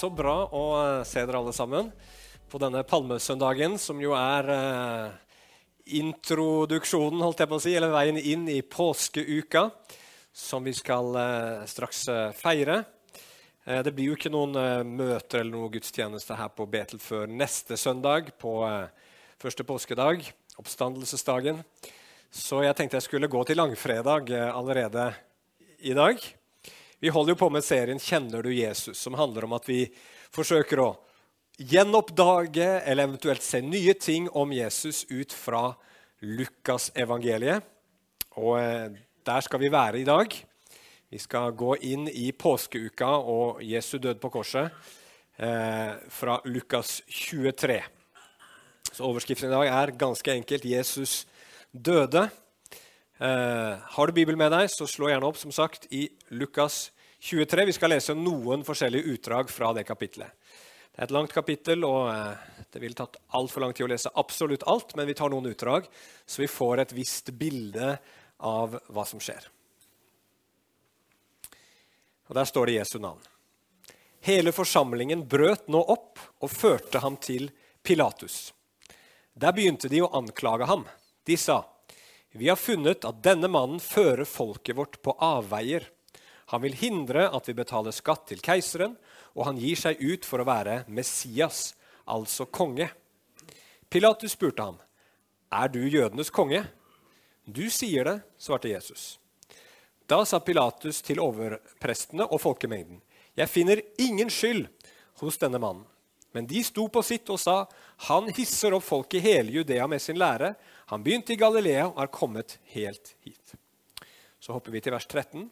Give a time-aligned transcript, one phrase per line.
[0.00, 1.90] så bra å eh, se dere alle sammen
[2.50, 5.10] på denne palmesøndagen, som jo er eh,
[6.00, 9.66] introduksjonen, holdt jeg på å si, eller veien inn i påskeuka,
[10.32, 12.80] som vi skal eh, straks eh, feire.
[13.66, 17.28] Eh, det blir jo ikke noen eh, møter eller noen gudstjeneste her på Betel før
[17.28, 18.56] neste søndag, på
[19.40, 20.24] første påskedag,
[20.60, 21.60] oppstandelsesdagen.
[22.32, 25.10] Så jeg tenkte jeg skulle gå til langfredag allerede
[25.82, 26.30] i dag.
[27.00, 29.86] Vi holder jo på med serien 'Kjenner du Jesus?', som handler om at vi
[30.32, 30.90] forsøker å
[31.56, 35.74] gjenoppdage eller eventuelt se nye ting om Jesus ut fra
[36.20, 37.64] Lukasevangeliet.
[38.36, 38.92] Og eh,
[39.24, 40.28] der skal vi være i dag.
[41.10, 44.68] Vi skal gå inn i påskeuka og Jesu død på korset
[45.40, 47.80] eh, fra Lukas 23.
[48.92, 51.26] Så Overskriften i dag er ganske enkelt 'Jesus
[51.72, 52.28] døde'.
[53.20, 57.66] Eh, har du Bibelen med deg, så slå gjerne opp som sagt, i Lukas 23.
[57.66, 60.32] Vi skal lese noen forskjellige utdrag fra det kapitlet.
[60.90, 64.12] Det er et langt kapittel, og eh, det ville tatt altfor lang tid å lese
[64.18, 65.86] absolutt alt, men vi tar noen utdrag,
[66.26, 67.92] så vi får et visst bilde
[68.48, 69.46] av hva som skjer.
[72.30, 73.20] Og Der står det Jesu navn.
[74.24, 77.48] Hele forsamlingen brøt nå opp og førte ham til
[77.82, 78.52] Pilatus.
[79.34, 80.84] Der begynte de å anklage ham.
[81.24, 81.64] De sa,
[82.32, 85.88] 'Vi har funnet at denne mannen fører folket vårt på avveier.'
[86.50, 88.96] Han vil hindre at vi betaler skatt til keiseren,
[89.38, 91.76] og han gir seg ut for å være Messias,
[92.10, 92.88] altså konge.
[93.90, 94.78] Pilatus spurte ham,
[95.50, 96.66] 'Er du jødenes konge?'
[97.46, 99.18] 'Du sier det', svarte Jesus.
[100.06, 103.00] Da sa Pilatus til overprestene og folkemengden,
[103.36, 104.66] 'Jeg finner ingen skyld
[105.20, 105.86] hos denne mannen.'
[106.32, 107.66] Men de sto på sitt og sa,
[108.08, 110.56] 'Han hisser opp folk i hele Judea med sin lære.'
[110.86, 113.54] 'Han begynte i Galilea og er kommet helt hit.'
[114.40, 115.50] Så hopper vi til vers 13.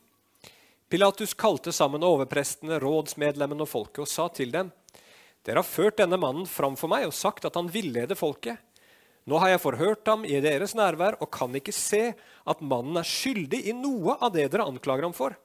[0.88, 4.70] Pilatus kalte sammen overprestene, rådsmedlemmene og folket og sa til dem.:
[5.44, 8.56] Dere har ført denne mannen fram for meg og sagt at han villeder folket.
[9.28, 12.14] Nå har jeg forhørt ham i deres nærvær og kan ikke se
[12.48, 15.36] at mannen er skyldig i noe av det dere anklager ham for.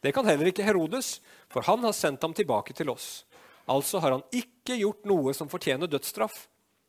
[0.00, 1.18] Det kan heller ikke Herodes,
[1.52, 3.26] for han har sendt ham tilbake til oss.
[3.68, 6.46] Altså har han ikke gjort noe som fortjener dødsstraff.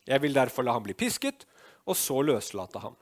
[0.08, 1.44] Jeg vil derfor la ham bli pisket,
[1.84, 2.96] og så løslate ham.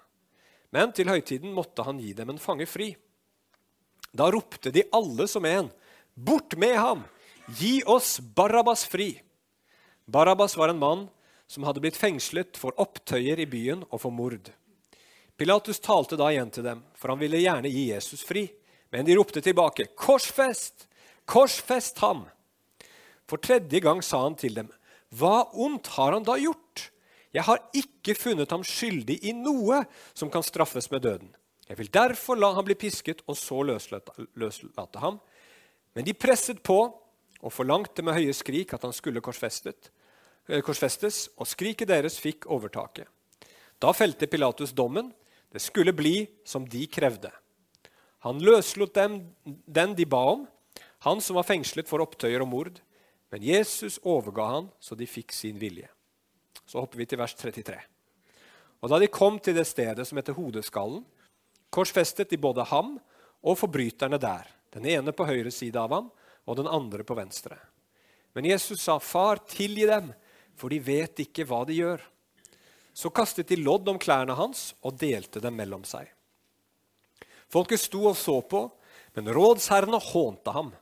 [0.74, 2.96] Men til høytiden måtte han gi dem en fange fri.
[4.14, 5.72] Da ropte de alle som en,
[6.14, 7.04] 'Bort med ham!
[7.60, 9.22] Gi oss Barabbas fri!'
[10.06, 11.08] Barabbas var en mann
[11.48, 14.50] som hadde blitt fengslet for opptøyer i byen og for mord.
[15.38, 18.48] Pilatus talte da igjen til dem, for han ville gjerne gi Jesus fri.
[18.90, 20.88] Men de ropte tilbake, 'Korsfest!
[21.26, 22.26] Korsfest ham!'
[23.28, 24.72] For tredje gang sa han til dem,
[25.14, 26.90] 'Hva ondt har han da gjort?'
[27.34, 31.36] 'Jeg har ikke funnet ham skyldig i noe som kan straffes med døden.'
[31.68, 35.20] Jeg vil derfor la ham bli pisket og så løslate ham.
[35.96, 36.80] Men de presset på
[37.38, 43.08] og forlangte med høye skrik at han skulle eh, korsfestes, og skriket deres fikk overtaket.
[43.78, 45.12] Da felte Pilatus dommen.
[45.54, 47.32] Det skulle bli som de krevde.
[48.26, 50.48] Han løslot dem den de ba om,
[51.06, 52.80] han som var fengslet for opptøyer og mord.
[53.32, 55.88] Men Jesus overga han, så de fikk sin vilje.
[56.66, 57.78] Så hopper vi til vers 33.
[58.82, 61.06] Og Da de kom til det stedet som heter Hodeskallen,
[61.70, 62.98] korsfestet de både ham
[63.44, 66.12] og forbryterne der, den ene på høyre side av ham
[66.48, 67.58] og den andre på venstre.
[68.34, 70.14] Men Jesus sa, 'Far, tilgi dem,
[70.56, 72.04] for de vet ikke hva de gjør.'
[72.94, 76.08] Så kastet de lodd om klærne hans og delte dem mellom seg.
[77.50, 78.72] Folket sto og så på,
[79.14, 80.74] men rådsherrene hånte ham.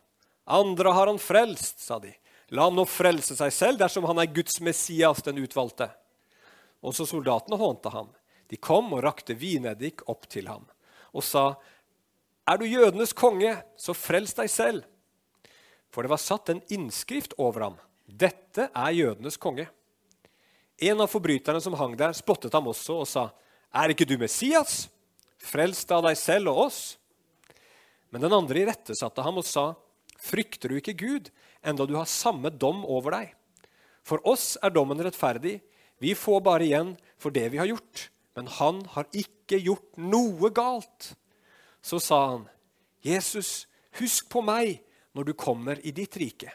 [0.46, 2.14] 'Andre har han frelst', sa de.
[2.50, 5.90] 'La ham nå frelse seg selv dersom han er Guds Messias, den utvalgte.'
[6.82, 8.08] Også soldatene hånte ham.
[8.48, 10.66] De kom og rakte vineddik opp til ham
[11.14, 11.56] og sa,
[12.46, 14.84] 'Er du jødenes konge, så frels deg selv.'
[15.90, 17.76] For det var satt en innskrift over ham.
[18.06, 19.68] 'Dette er jødenes konge.'
[20.78, 23.30] En av forbryterne som hang der, spottet ham også og sa,
[23.74, 24.88] 'Er ikke du Messias?
[25.38, 26.96] Frels da deg selv og oss.'
[28.12, 29.74] Men den andre irettesatte ham og sa,
[30.18, 31.30] 'Frykter du ikke Gud,
[31.64, 33.34] enda du har samme dom over deg?'
[34.06, 35.60] For oss er dommen rettferdig.
[35.98, 40.50] Vi får bare igjen for det vi har gjort men han har ikke gjort noe
[40.54, 41.14] galt.
[41.80, 42.44] Så sa han,
[43.00, 43.66] 'Jesus,
[43.98, 44.82] husk på meg
[45.16, 46.52] når du kommer i ditt rike.'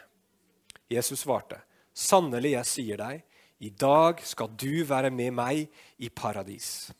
[0.88, 1.58] Jesus svarte,
[1.92, 3.22] 'Sannelig, jeg sier deg,
[3.58, 5.68] i dag skal du være med meg
[5.98, 6.92] i paradis.'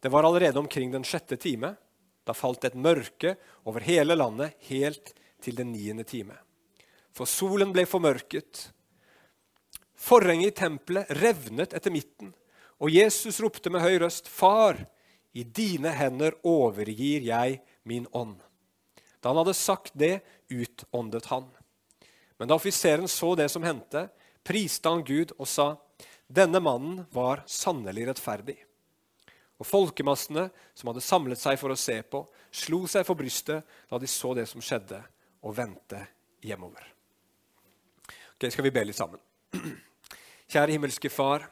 [0.00, 1.76] Det var allerede omkring den sjette time.
[2.24, 6.36] Da falt et mørke over hele landet helt til den niende time.
[7.12, 8.68] For solen ble formørket.
[9.96, 12.34] Forhenget i tempelet revnet etter midten.
[12.82, 14.86] Og Jesus ropte med høy røst, 'Far,
[15.34, 18.40] i dine hender overgir jeg min ånd.'
[19.20, 21.48] Da han hadde sagt det, utåndet han.
[22.36, 24.08] Men da offiseren så det som hendte,
[24.44, 25.76] priste han Gud og sa,
[26.28, 28.58] denne mannen var sannelig rettferdig.
[29.56, 34.00] Og folkemassene som hadde samlet seg for å se på, slo seg for brystet da
[34.02, 35.00] de så det som skjedde,
[35.44, 36.00] og vendte
[36.44, 36.84] hjemover.
[38.34, 39.20] Ok, Skal vi be litt sammen?
[40.52, 41.46] Kjære himmelske Far.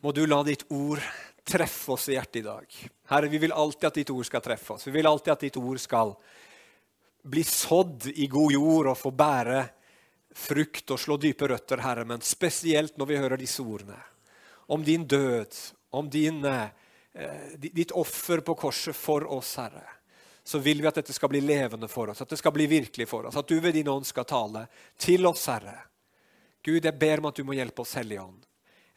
[0.00, 1.02] Må du la ditt ord
[1.48, 2.74] treffe oss i hjertet i dag.
[3.10, 4.86] Herre, vi vil alltid at ditt ord skal treffe oss.
[4.86, 6.12] Vi vil alltid at ditt ord skal
[7.28, 9.64] bli sådd i god jord og få bære
[10.38, 13.98] frukt og slå dype røtter, Herre, men spesielt når vi hører disse ordene
[14.68, 15.56] om din død,
[15.96, 16.68] om din, eh,
[17.56, 19.86] ditt offer på korset for oss, Herre,
[20.44, 23.08] så vil vi at dette skal bli levende for oss, at det skal bli virkelig
[23.08, 24.66] for oss, at du ved din ånd skal tale
[25.00, 25.78] til oss, Herre.
[26.62, 28.47] Gud, jeg ber om at du må hjelpe oss, Hellige Ånd.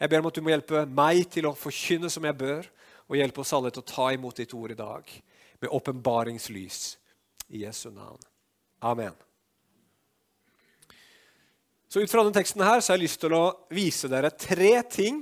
[0.02, 2.66] Jeg ber om at du må hjelpe meg til å forkynne som jeg bør,
[3.06, 5.12] og hjelpe oss alle til å ta imot ditt ord i dag
[5.62, 6.80] med åpenbaringslys
[7.54, 8.18] i Jesu navn.
[8.82, 9.14] Amen.
[11.92, 14.74] Så Ut fra denne teksten her så har jeg lyst til å vise dere tre
[14.90, 15.22] ting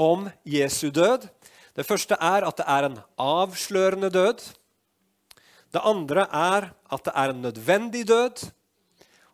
[0.00, 1.28] om Jesu død.
[1.76, 4.40] Det første er at det er en avslørende død.
[5.76, 8.46] Det andre er at det er en nødvendig død.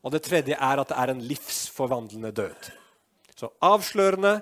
[0.03, 2.73] Og det tredje er at det er en livsforvandlende død.
[3.39, 4.41] Så avslørende,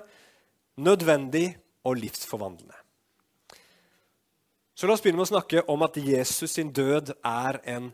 [0.77, 2.77] nødvendig og livsforvandlende.
[4.75, 7.91] Så La oss begynne med å snakke om at Jesus sin død er en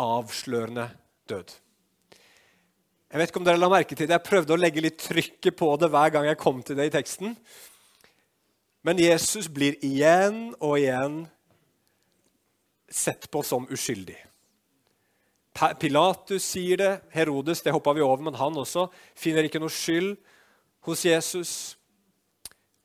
[0.00, 0.86] avslørende
[1.28, 1.50] død.
[3.12, 4.16] Jeg vet ikke om dere la merke til det.
[4.16, 6.94] Jeg prøvde å legge litt trykket på det hver gang jeg kom til det i
[6.94, 7.34] teksten.
[8.82, 11.18] Men Jesus blir igjen og igjen
[12.88, 14.16] sett på som uskyldig.
[15.52, 20.14] Pilatus sier det, Herodes det hoppa vi over, men han også finner ikke noe skyld
[20.88, 21.52] hos Jesus.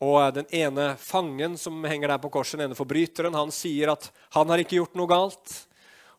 [0.03, 4.11] Og den ene fangen som henger der på korset, den ene forbryteren, han sier at
[4.35, 5.55] han har ikke gjort noe galt.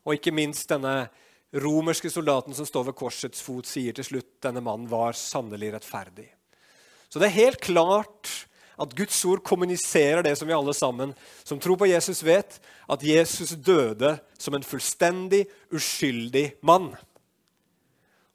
[0.03, 1.07] Og ikke minst denne
[1.63, 6.27] romerske soldaten som står ved korsets fot, sier til slutt denne mannen var sannelig rettferdig.
[7.09, 8.29] Så det er helt klart
[8.79, 11.11] at Guds ord kommuniserer det som vi alle sammen
[11.43, 16.93] som tror på Jesus, vet, at Jesus døde som en fullstendig uskyldig mann.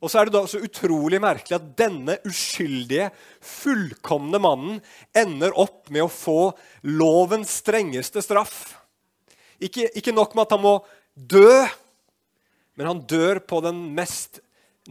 [0.05, 3.09] Og så er det da så utrolig merkelig at denne uskyldige,
[3.41, 4.83] fullkomne mannen
[5.17, 6.53] ender opp med å få
[6.93, 8.75] lovens strengeste straff.
[9.65, 10.75] Ikke, ikke nok med at han må
[11.15, 11.65] dø,
[12.77, 14.43] men han dør på den mest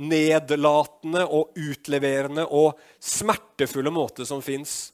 [0.02, 4.90] nedlatende og utleverende og smertefulle måte som fins.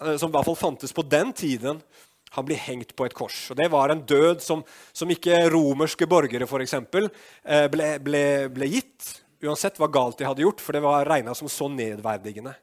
[0.00, 1.82] Eh, som i hvert fall fantes på den tiden.
[2.38, 3.50] Han blir hengt på et kors.
[3.52, 7.10] Og Det var en død som, som ikke romerske borgere for eksempel,
[7.44, 8.22] eh, ble, ble,
[8.52, 12.54] ble gitt uansett hva galt de hadde gjort, for det var regna som så nedverdigende.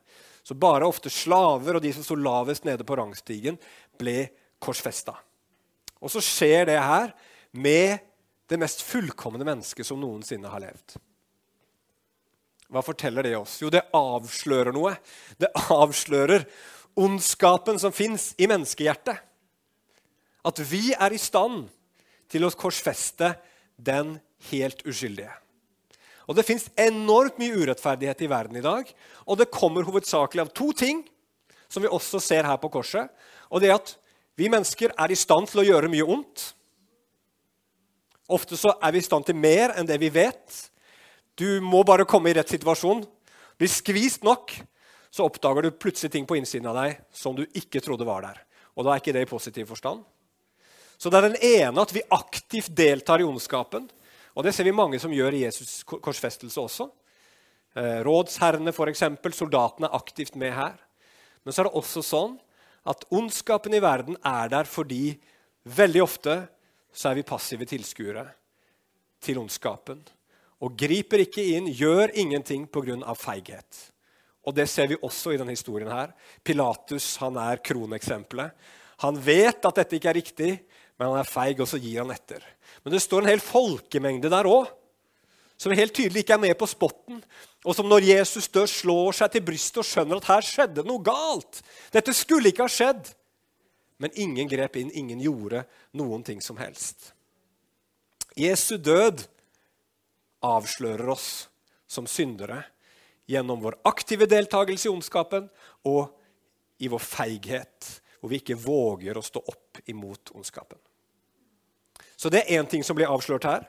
[0.46, 3.58] Så bare ofte slaver og de som sto lavest nede på rangstigen,
[3.98, 4.28] ble
[4.62, 5.16] korsfesta.
[6.04, 7.16] Og så skjer det her
[7.56, 8.04] med
[8.52, 10.98] det mest fullkomne mennesket som noensinne har levd.
[12.70, 13.60] Hva forteller det oss?
[13.62, 14.96] Jo, det avslører noe.
[15.38, 16.46] Det avslører
[16.98, 19.18] ondskapen som fins i menneskehjertet.
[20.46, 21.66] At vi er i stand
[22.30, 23.34] til å korsfeste
[23.78, 24.18] den
[24.52, 25.34] helt uskyldige.
[26.26, 28.90] Og Det fins enormt mye urettferdighet i verden i dag.
[29.28, 31.04] Og det kommer hovedsakelig av to ting,
[31.70, 33.10] som vi også ser her på korset.
[33.50, 33.96] Og det er at
[34.36, 36.52] vi mennesker er i stand til å gjøre mye ondt.
[38.34, 40.64] Ofte så er vi i stand til mer enn det vi vet.
[41.38, 43.04] Du må bare komme i rett situasjon.
[43.56, 44.52] Bli skvist nok,
[45.14, 48.42] så oppdager du plutselig ting på innsiden av deg som du ikke trodde var der.
[48.76, 50.02] Og da er ikke det i positiv forstand.
[50.98, 53.88] Så det er den ene at vi aktivt deltar i ondskapen.
[54.36, 56.90] Og det ser vi mange som gjør i Jesus' korsfestelse også.
[57.76, 59.04] Eh, rådsherrene, f.eks.
[59.36, 60.76] Soldatene er aktivt med her.
[61.44, 62.36] Men så er det også sånn
[62.86, 65.16] at ondskapen i verden er der fordi
[65.66, 66.36] veldig ofte
[66.96, 68.26] så er vi passive tilskuere
[69.24, 70.04] til ondskapen.
[70.64, 73.14] Og griper ikke inn, gjør ingenting pga.
[73.16, 73.92] feighet.
[74.46, 75.90] Og Det ser vi også i denne historien.
[75.90, 76.14] her.
[76.44, 78.52] Pilatus han er kroneksempelet.
[79.00, 80.60] Han vet at dette ikke er riktig,
[80.96, 82.44] men han er feig, og så gir han etter.
[82.84, 84.70] Men det står en hel folkemengde der òg,
[85.58, 87.22] som helt tydelig ikke er med på spotten.
[87.66, 91.04] Og som når Jesus dør, slår seg til brystet og skjønner at her skjedde noe
[91.04, 91.62] galt.
[91.96, 93.14] Dette skulle ikke ha skjedd.
[94.04, 95.64] Men ingen grep inn, ingen gjorde
[95.96, 97.14] noen ting som helst.
[98.36, 99.24] Jesu død
[100.44, 101.48] avslører oss
[101.88, 102.60] som syndere
[103.32, 105.48] gjennom vår aktive deltakelse i ondskapen
[105.88, 106.12] og
[106.84, 107.88] i vår feighet,
[108.20, 110.80] hvor vi ikke våger å stå opp imot ondskapen.
[112.16, 113.66] Så det er én ting som blir avslørt her.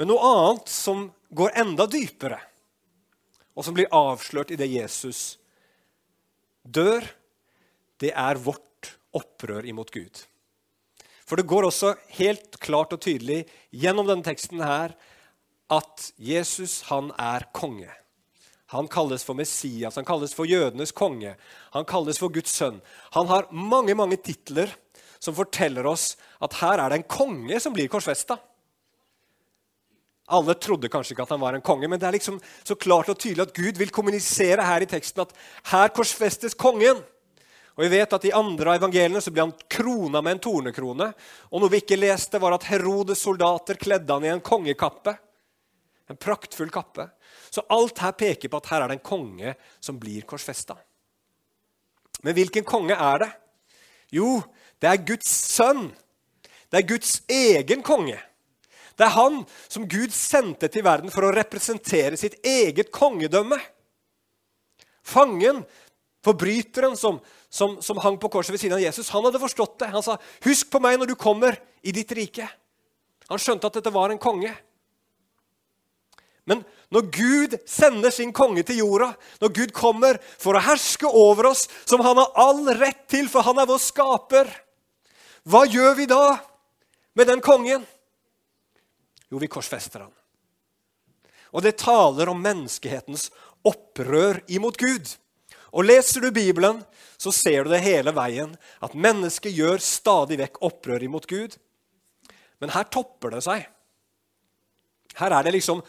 [0.00, 2.40] Men noe annet som går enda dypere,
[3.52, 5.36] og som blir avslørt i det Jesus
[6.64, 7.04] dør,
[8.00, 10.24] det er vårt opprør imot Gud.
[11.28, 14.96] For det går også helt klart og tydelig gjennom denne teksten her
[15.72, 17.90] at Jesus han er konge.
[18.72, 21.34] Han kalles for Messias, han kalles for jødenes konge,
[21.76, 22.80] han kalles for Guds sønn.
[23.12, 24.72] Han har mange mange titler
[25.22, 28.40] som forteller oss at her er det en konge som blir korsfesta.
[30.32, 33.10] Alle trodde kanskje ikke at han var en konge, men det er liksom så klart
[33.12, 35.34] og tydelig at Gud vil kommunisere her i teksten at
[35.70, 37.02] her korsfestes kongen.
[37.72, 41.08] Og vi vet at I andre av evangeliene så ble han krona med en tornekrone.
[41.50, 45.14] Og noe vi ikke leste, var at Herodes soldater kledde han i en kongekappe.
[46.12, 47.06] En praktfull kappe.
[47.48, 50.76] Så alt her peker på at her er det en konge som blir korsfesta.
[52.22, 53.30] Men hvilken konge er det?
[54.12, 54.36] Jo,
[54.82, 55.86] det er Guds sønn.
[56.72, 58.18] Det er Guds egen konge.
[58.98, 63.58] Det er han som Gud sendte til verden for å representere sitt eget kongedømme.
[65.06, 65.62] Fangen,
[66.24, 67.20] forbryteren som,
[67.50, 69.92] som, som hang på korset ved siden av Jesus, han hadde forstått det.
[69.94, 72.50] Han sa, 'Husk på meg når du kommer i ditt rike.'
[73.30, 74.52] Han skjønte at dette var en konge.
[76.44, 81.52] Men når Gud sender sin konge til jorda, når Gud kommer for å herske over
[81.52, 84.50] oss, som han har all rett til, for han er vår skaper,
[85.48, 86.36] hva gjør vi da
[87.18, 87.84] med den kongen?
[89.32, 90.12] Jo, vi korsfester han.
[91.52, 93.30] Og det taler om menneskehetens
[93.66, 95.08] opprør imot Gud.
[95.72, 96.82] Og Leser du Bibelen,
[97.16, 101.56] så ser du det hele veien, at mennesket gjør stadig vekk opprør imot Gud.
[102.60, 103.66] Men her topper det seg.
[105.18, 105.82] Her er det liksom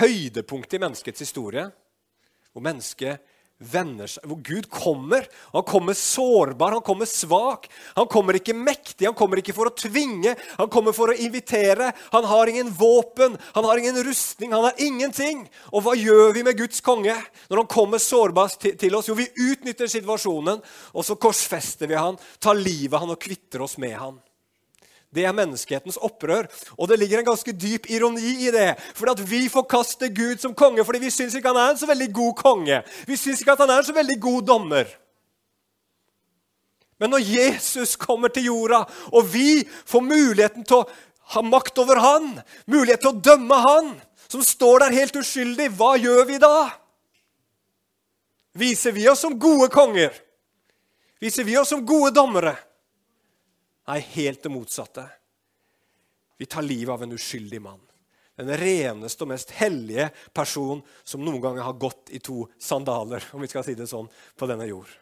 [0.00, 1.66] høydepunktet i menneskets historie,
[2.52, 3.20] hvor mennesket
[3.60, 5.26] vender seg, hvor Gud kommer.
[5.52, 7.68] Han kommer sårbar, han kommer svak.
[7.98, 11.92] Han kommer ikke mektig, han kommer ikke for å tvinge, han kommer for å invitere.
[12.14, 15.44] Han har ingen våpen, han har ingen rustning, han har ingenting.
[15.74, 17.16] Og hva gjør vi med Guds konge
[17.50, 19.10] når han kommer sårbar til oss?
[19.10, 20.64] Jo, vi utnytter situasjonen,
[20.96, 24.18] og så korsfester vi han, tar livet av han og kvitter oss med han.
[25.10, 26.46] Det er menneskehetens opprør.
[26.78, 28.76] Og det ligger en ganske dyp ironi i det.
[28.94, 31.88] For at vi forkaster Gud som konge fordi vi syns ikke han er en så
[31.90, 32.82] veldig god konge.
[33.10, 34.92] Vi syns ikke at han er en så veldig god dommer.
[37.00, 38.84] Men når Jesus kommer til jorda,
[39.16, 40.88] og vi får muligheten til å
[41.32, 42.34] ha makt over han,
[42.68, 43.92] mulighet til å dømme han,
[44.30, 46.68] som står der helt uskyldig, hva gjør vi da?
[48.60, 50.12] Viser vi oss som gode konger?
[51.22, 52.52] Viser vi oss som gode dommere?
[53.90, 55.08] Nei, helt det motsatte.
[56.38, 57.80] Vi tar livet av en uskyldig mann.
[58.38, 63.42] Den reneste og mest hellige person som noen ganger har gått i to sandaler, om
[63.42, 64.06] vi skal si det sånn,
[64.38, 64.92] på denne jord.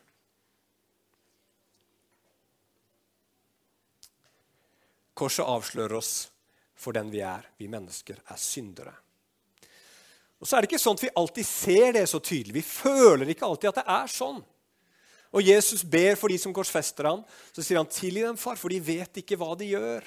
[5.12, 6.12] Korset avslører oss
[6.78, 7.45] for den vi er.
[7.61, 8.97] Vi mennesker er syndere.
[10.40, 12.62] Og så er det ikke sånn at vi alltid ser det så tydelig.
[12.62, 14.40] Vi føler ikke alltid at det er sånn.
[15.35, 17.20] Og Jesus ber for de som korsfester ham.
[17.52, 20.06] Så sier han, 'Tilgi dem, far, for de vet ikke hva de gjør.'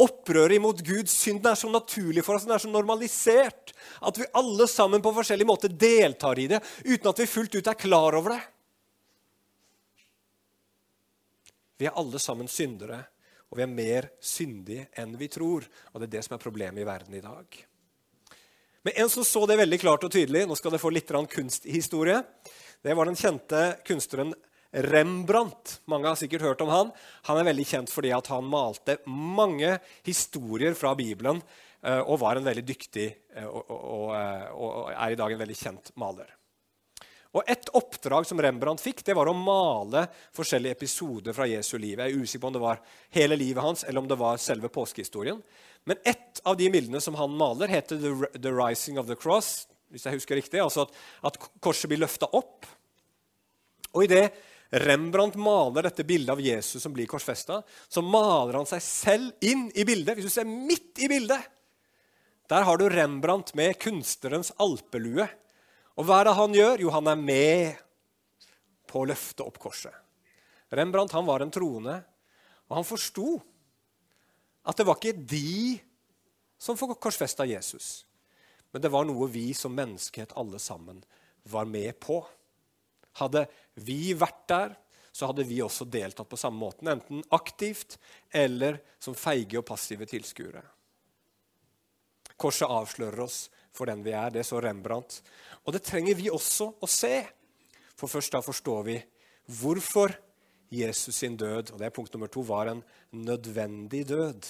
[0.00, 4.24] Opprøret imot Guds synd er så naturlig for oss, den er så normalisert, at vi
[4.40, 8.16] alle sammen på forskjellig måte deltar i det uten at vi fullt ut er klar
[8.16, 8.40] over det.
[11.76, 13.02] Vi er alle sammen syndere,
[13.50, 15.66] og vi er mer syndige enn vi tror.
[15.92, 17.58] Og det er det som er problemet i verden i dag.
[18.82, 22.22] Men en som så det veldig klart og tydelig Nå skal dere få litt kunsthistorie.
[22.82, 24.34] Det var den kjente kunstneren
[24.72, 25.82] Rembrandt.
[25.84, 26.92] Mange har sikkert hørt om han.
[27.28, 31.42] Han er veldig kjent fordi han malte mange historier fra Bibelen
[31.84, 33.10] eh, og var en veldig dyktig
[33.44, 36.32] og, og, og, eh, og er i dag en veldig kjent maler.
[37.32, 40.04] Og Et oppdrag som Rembrandt fikk, det var å male
[40.36, 41.96] forskjellige episoder fra Jesu liv.
[41.96, 42.82] Jeg er usikker på om det var
[43.16, 45.40] hele livet hans eller om det var selve påskehistorien.
[45.88, 47.98] Men ett av de bildene som han maler, heter
[48.36, 50.60] The Rising of the Cross hvis jeg husker riktig.
[50.60, 50.94] Altså at,
[51.28, 52.68] at korset blir løfta opp.
[53.92, 54.28] Og idet
[54.72, 57.58] Rembrandt maler dette bildet av Jesus som blir korsfesta,
[57.92, 60.16] så maler han seg selv inn i bildet.
[60.16, 61.44] Hvis du ser midt i bildet,
[62.48, 65.26] der har du Rembrandt med kunstnerens alpelue.
[65.98, 66.84] Og hva er det han gjør?
[66.86, 67.80] Jo, han er med
[68.88, 69.94] på å løfte opp korset.
[70.72, 71.98] Rembrandt han var en troende,
[72.68, 73.36] og han forsto
[74.64, 75.76] at det var ikke de
[76.62, 78.04] som korsfesta Jesus.
[78.72, 81.02] Men det var noe vi som menneskehet alle sammen
[81.52, 82.22] var med på.
[83.20, 83.44] Hadde
[83.74, 84.76] vi vært der,
[85.12, 86.88] så hadde vi også deltatt på samme måten.
[86.88, 87.98] Enten aktivt
[88.32, 90.62] eller som feige og passive tilskuere.
[92.40, 94.30] Korset avslører oss for den vi er.
[94.30, 95.20] Det så Rembrandt.
[95.64, 97.22] Og det trenger vi også å se.
[97.96, 98.98] For først da forstår vi
[99.60, 100.14] hvorfor
[100.72, 104.48] Jesus sin død og det er punkt nummer to, var en nødvendig død.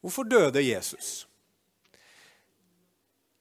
[0.00, 1.26] Hvorfor døde Jesus?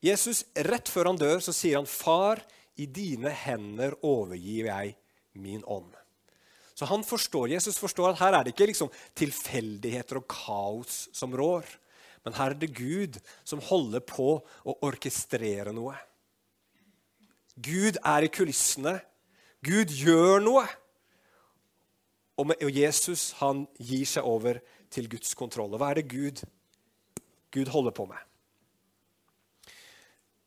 [0.02, 2.42] Jesus, Rett før han dør, så sier han, 'Far,
[2.78, 4.96] i dine hender overgir jeg
[5.34, 5.96] min ånd'.
[6.78, 11.34] Så han forstår, Jesus forstår at her er det ikke liksom tilfeldigheter og kaos som
[11.34, 11.66] rår,
[12.28, 13.16] Men her er det Gud
[13.48, 15.96] som holder på å orkestrere noe.
[17.56, 18.98] Gud er i kulissene.
[19.64, 20.66] Gud gjør noe.
[22.38, 24.60] Og, Jesus han gir seg over
[24.94, 25.72] til Guds kontroll.
[25.72, 26.44] Og hva er det Gud,
[27.56, 28.20] Gud holder på med?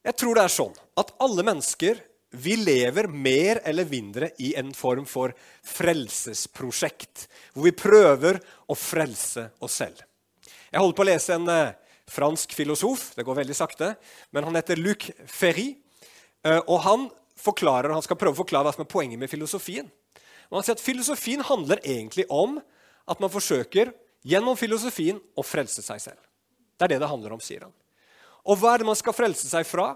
[0.04, 2.04] Jeg tror det er sånn at alle mennesker
[2.44, 5.32] vi lever mer eller mindre i en form for
[5.66, 7.24] frelsesprosjekt,
[7.56, 8.38] hvor vi prøver
[8.70, 10.04] å frelse oss selv.
[10.70, 11.72] Jeg holder på å lese en eh,
[12.10, 13.10] fransk filosof.
[13.16, 13.94] Det går veldig sakte.
[14.34, 15.72] Men han heter Luc Ferry.
[16.46, 17.08] Eh, og han,
[17.40, 19.88] forklarer, han skal prøve å forklare hva som er poenget med filosofien.
[20.50, 22.58] Og han sier at Filosofien handler egentlig om
[23.10, 23.92] at man forsøker
[24.26, 26.20] gjennom filosofien å frelse seg selv.
[26.76, 27.74] Det er det det handler om, sier han.
[28.48, 29.92] Og hva er det man skal frelse seg fra?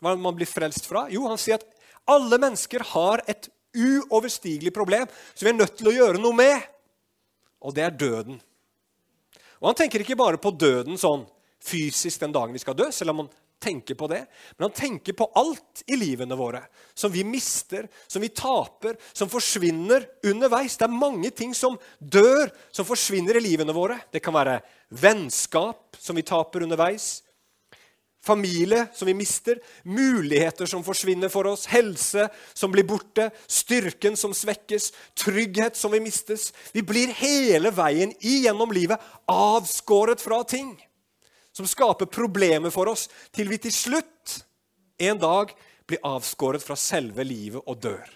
[0.00, 1.06] Hva er det man blir frelst fra?
[1.12, 1.66] Jo, han sier at
[2.10, 6.66] alle mennesker har et uoverstigelig problem som vi er nødt til å gjøre noe med.
[7.64, 8.40] Og det er døden.
[9.60, 11.26] Og Han tenker ikke bare på døden sånn
[11.64, 13.32] fysisk den dagen vi skal dø, selv om han
[13.64, 14.20] tenker på det.
[14.56, 16.60] Men han tenker på alt i livene våre
[16.94, 20.76] som vi mister, som vi taper, som forsvinner underveis.
[20.76, 23.98] Det er mange ting som dør, som forsvinner i livene våre.
[24.12, 24.60] Det kan være
[25.00, 27.23] vennskap som vi taper underveis
[28.24, 34.34] familie som vi mister, muligheter som forsvinner for oss, helse som blir borte, styrken som
[34.34, 36.52] svekkes, trygghet som vi mistes.
[36.72, 40.72] Vi blir hele veien igjennom livet avskåret fra ting
[41.54, 44.40] som skaper problemer for oss, til vi til slutt
[45.04, 45.52] en dag
[45.86, 48.08] blir avskåret fra selve livet og dør.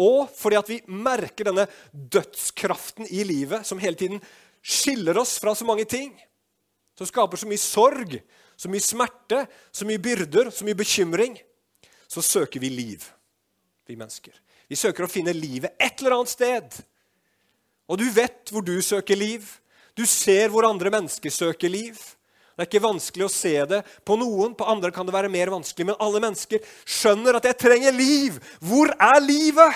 [0.00, 4.22] Og fordi at vi merker denne dødskraften i livet som hele tiden
[4.62, 6.14] skiller oss fra så mange ting
[6.98, 8.16] som skaper så mye sorg,
[8.56, 11.36] så mye smerte, så mye byrder, så mye bekymring,
[12.08, 13.04] så søker vi liv,
[13.88, 14.34] vi mennesker.
[14.68, 16.80] Vi søker å finne livet et eller annet sted.
[17.90, 19.44] Og du vet hvor du søker liv.
[19.98, 21.98] Du ser hvor andre mennesker søker liv.
[22.52, 25.52] Det er ikke vanskelig å se det på noen, på andre kan det være mer
[25.52, 25.88] vanskelig.
[25.88, 28.40] Men alle mennesker skjønner at 'jeg trenger liv'.
[28.60, 29.74] Hvor er livet?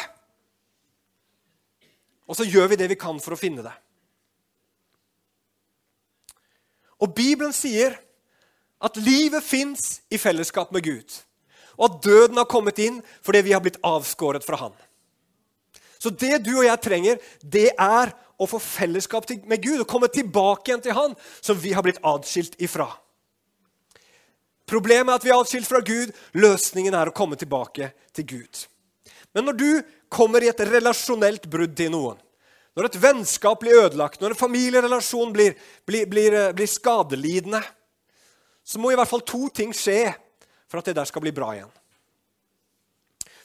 [2.29, 3.73] Og så gjør vi det vi kan for å finne det.
[7.03, 7.97] Og Bibelen sier
[8.83, 11.17] at livet fins i fellesskap med Gud.
[11.77, 14.77] Og at døden har kommet inn fordi vi har blitt avskåret fra Han.
[15.99, 20.09] Så det du og jeg trenger, det er å få fellesskap med Gud og komme
[20.13, 22.89] tilbake igjen til Han som vi har blitt adskilt ifra.
[24.67, 26.11] Problemet er at vi er adskilt fra Gud.
[26.35, 28.67] Løsningen er å komme tilbake til Gud.
[29.37, 29.71] Men når du
[30.13, 32.19] kommer i et relasjonelt brudd til noen,
[32.77, 35.57] når et vennskap blir ødelagt, når en familierelasjon blir,
[35.89, 37.63] blir, blir, eh, blir, skadelidende,
[38.65, 40.11] så må i hvert fall to ting skje
[40.69, 41.73] for at det der skal bli bra igjen.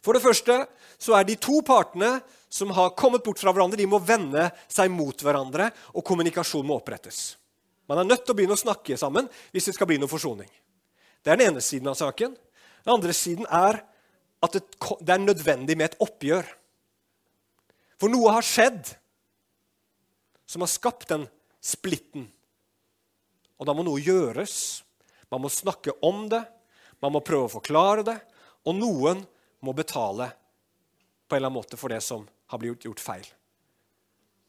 [0.02, 0.56] For det første
[1.02, 2.20] så er de to partene
[2.52, 6.82] som har kommet bort fra hverandre, de må vende seg mot hverandre, og kommunikasjon må
[6.82, 7.38] opprettes.
[7.88, 10.50] Man er nødt til å begynne å snakke sammen hvis det skal bli noe forsoning.
[11.22, 12.34] Det er den ene siden av saken.
[12.84, 13.80] Den andre siden er
[14.42, 14.64] at det,
[15.06, 16.48] er nødvendig med et oppgjør.
[18.02, 18.96] For noe har skjedd
[20.52, 21.24] som har skapt den
[21.64, 22.26] splitten.
[23.56, 24.84] Og da må noe gjøres.
[25.32, 26.42] Man må snakke om det,
[27.00, 28.18] man må prøve å forklare det,
[28.68, 29.22] og noen
[29.64, 30.28] må betale
[31.24, 33.30] på en eller annen måte for det som har blitt gjort feil.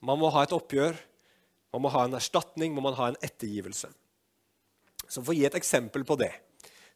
[0.03, 0.99] Man må ha et oppgjør,
[1.71, 3.93] man må ha en erstatning, man må ha en ettergivelse.
[5.07, 6.31] Så For å gi et eksempel på det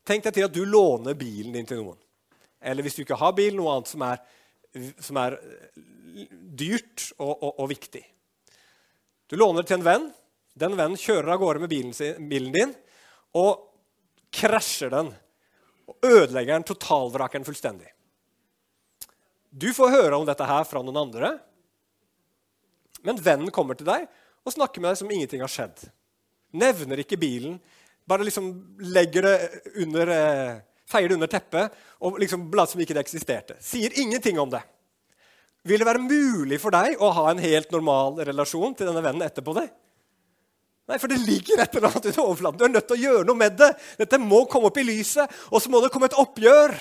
[0.07, 1.97] Tenk deg til at du låner bilen din til noen.
[2.63, 4.21] Eller hvis du ikke har bil, noe annet som er,
[5.03, 5.35] som er
[6.31, 8.05] dyrt og, og, og viktig.
[9.27, 10.07] Du låner til en venn.
[10.57, 11.93] Den vennen kjører av gårde med bilen,
[12.31, 12.75] bilen din
[13.37, 13.67] og
[14.33, 15.11] krasjer den.
[15.87, 17.91] Og ødelegger den, totalvraker den fullstendig.
[19.51, 21.35] Du får høre om dette her fra noen andre.
[23.07, 24.07] Men vennen kommer til deg
[24.47, 25.85] og snakker med deg som ingenting har skjedd.
[26.57, 27.59] Nevner ikke bilen,
[28.07, 28.51] bare liksom
[28.95, 29.37] legger det
[29.83, 33.57] under, eh, feier det under teppet og liksom later som ikke det eksisterte.
[33.61, 34.63] Sier ingenting om det.
[35.67, 39.27] Vil det være mulig for deg å ha en helt normal relasjon til denne vennen
[39.27, 39.67] etterpå det?
[40.87, 42.59] Nei, for det ligger et eller annet under overflaten.
[42.61, 43.73] Du er nødt til å gjøre noe med det.
[43.99, 46.77] Dette må komme opp i lyset, og så må det komme et oppgjør.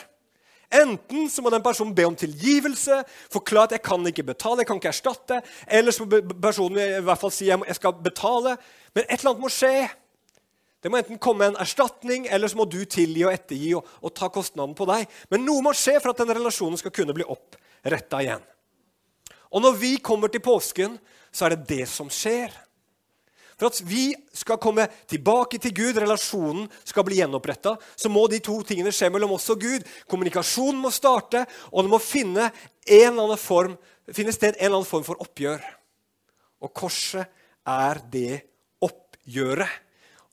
[0.75, 4.67] Enten så må den personen be om tilgivelse, forklare at 'jeg kan ikke betale', 'jeg
[4.67, 8.57] kan ikke erstatte', eller så må personen i hvert fall si 'jeg skal betale'.
[8.93, 9.89] Men et eller annet må skje.
[10.83, 14.13] Det må enten komme en erstatning, eller så må du tilgi og ettergi og, og
[14.13, 15.07] ta kostnaden på deg.
[15.31, 18.41] Men noe må skje for at den relasjonen skal kunne bli oppretta igjen.
[19.55, 20.97] Og når vi kommer til påsken,
[21.31, 22.51] så er det det som skjer.
[23.55, 28.41] For at vi skal komme tilbake til Gud, relasjonen skal bli gjenoppretta, så må de
[28.43, 29.85] to tingene skje mellom oss og Gud.
[30.11, 32.49] Kommunikasjonen må starte, og det må finne,
[33.39, 33.77] form,
[34.11, 35.63] finne sted en eller annen form for oppgjør.
[36.67, 37.31] Og korset
[37.63, 38.43] er det
[38.83, 39.81] oppgjøret.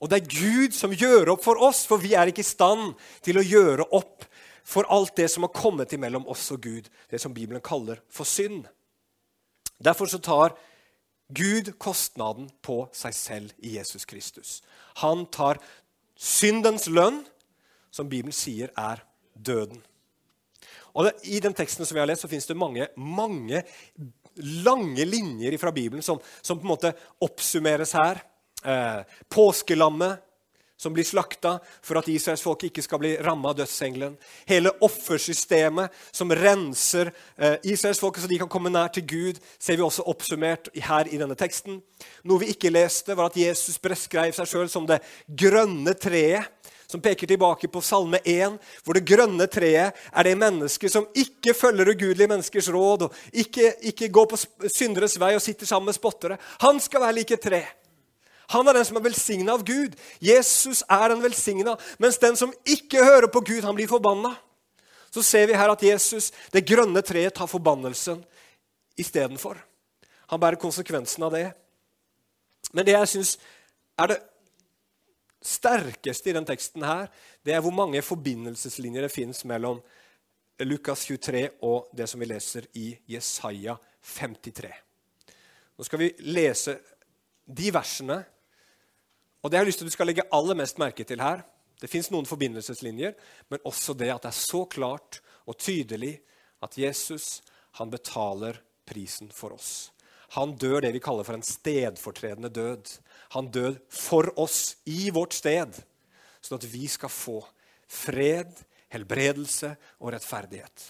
[0.03, 2.91] Og det er Gud som gjør opp for oss, for vi er ikke i stand
[3.23, 4.27] til å gjøre opp
[4.67, 8.27] for alt det som har kommet imellom oss og Gud, det som Bibelen kaller for
[8.27, 8.65] synd.
[9.81, 10.57] Derfor så tar
[11.33, 14.59] Gud kostnaden på seg selv i Jesus Kristus.
[15.01, 15.61] Han tar
[16.19, 17.23] syndens lønn,
[17.93, 19.01] som Bibelen sier er
[19.33, 19.81] døden.
[20.93, 23.63] Og det, I den teksten som vi har lest, så finnes det mange, mange
[24.65, 28.21] lange linjer fra Bibelen som, som på en måte oppsummeres her
[28.65, 30.21] eh, påskelammet
[30.83, 34.17] som blir slakta for at Israels folk ikke skal bli ramma av dødsengelen.
[34.49, 39.79] Hele offersystemet som renser eh, Israels folk så de kan komme nær til Gud, ser
[39.79, 41.79] vi også oppsummert her i denne teksten.
[42.27, 46.51] Noe vi ikke leste, var at Jesus beskrev seg sjøl som det grønne treet
[46.93, 51.55] som peker tilbake på Salme 1, hvor det grønne treet er det mennesket som ikke
[51.57, 54.37] følger ugudelige menneskers råd, og ikke, ikke går på
[54.69, 56.37] synderes vei og sitter sammen med spottere.
[56.61, 57.63] Han skal være like tre.
[58.51, 59.95] Han er den som er velsigna av Gud.
[60.19, 61.77] Jesus er den velsigna.
[62.01, 64.35] Mens den som ikke hører på Gud, han blir forbanna.
[65.13, 68.23] Så ser vi her at Jesus, det grønne treet, tar forbannelsen
[68.99, 69.59] istedenfor.
[70.33, 71.47] Han bærer konsekvensen av det.
[72.73, 73.35] Men det jeg syns
[74.01, 74.21] er det
[75.43, 77.09] sterkeste i den teksten her,
[77.43, 79.81] det er hvor mange forbindelseslinjer det fins mellom
[80.63, 83.75] Lukas 23 og det som vi leser i Jesaja
[84.15, 84.71] 53.
[85.77, 86.77] Nå skal vi lese
[87.43, 88.21] de versene
[89.43, 91.43] og det jeg har lyst til at du skal legge aller mest merke til her,
[91.83, 93.15] det fins noen forbindelseslinjer,
[93.51, 96.15] men også det at det er så klart og tydelig
[96.63, 97.41] at Jesus
[97.79, 99.91] han betaler prisen for oss.
[100.37, 102.89] Han dør det vi kaller for en stedfortredende død.
[103.35, 105.75] Han død for oss i vårt sted,
[106.41, 107.41] sånn at vi skal få
[107.89, 108.49] fred,
[108.93, 110.87] helbredelse og rettferdighet.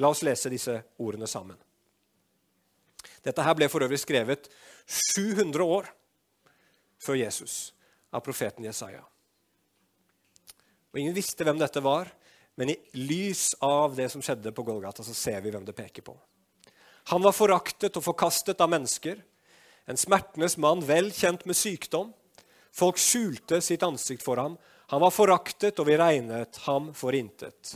[0.00, 1.58] La oss lese disse ordene sammen.
[3.22, 4.48] Dette her ble for øvrig skrevet
[4.86, 5.90] 700 år
[7.02, 7.72] før Jesus
[8.12, 9.02] av profeten Jesaja.
[10.92, 12.10] Og Ingen visste hvem dette var,
[12.60, 16.04] men i lys av det som skjedde på Golgata, så ser vi hvem det peker
[16.04, 16.14] på.
[17.10, 19.22] Han var foraktet og forkastet av mennesker,
[19.90, 22.12] en smertenes mann vel kjent med sykdom.
[22.72, 24.54] Folk skjulte sitt ansikt for ham.
[24.92, 27.74] Han var foraktet, og vi regnet ham for intet.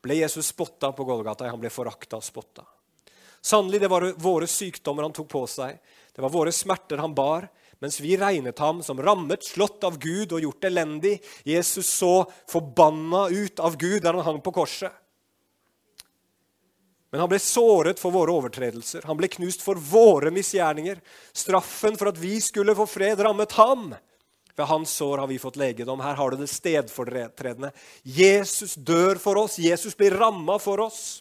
[0.00, 1.50] Ble Jesus spotta på Golgata?
[1.50, 2.64] Han ble forakta og spotta.
[3.44, 5.76] Sannelig, det var våre sykdommer han tok på seg.
[6.16, 7.50] Det var våre smerter han bar
[7.84, 11.18] mens vi regnet ham som rammet, slått av Gud og gjort elendig.
[11.44, 14.94] Jesus så forbanna ut av Gud der han hang på korset.
[17.12, 19.04] Men han ble såret for våre overtredelser.
[19.04, 21.02] Han ble knust for våre misgjerninger.
[21.36, 23.92] Straffen for at vi skulle få fred, rammet ham.
[24.56, 26.00] Ved hans sår har vi fått legedom.
[26.00, 27.74] Her har du det stedfortredende.
[28.02, 29.58] Jesus dør for oss.
[29.60, 31.20] Jesus blir ramma for oss.